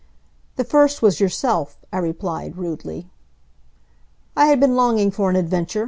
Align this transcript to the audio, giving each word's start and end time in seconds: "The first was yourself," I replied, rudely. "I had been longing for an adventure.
"The 0.55 0.63
first 0.63 1.03
was 1.03 1.19
yourself," 1.19 1.77
I 1.93 1.99
replied, 1.99 2.57
rudely. 2.57 3.11
"I 4.35 4.47
had 4.47 4.59
been 4.59 4.75
longing 4.75 5.11
for 5.11 5.29
an 5.29 5.35
adventure. 5.35 5.79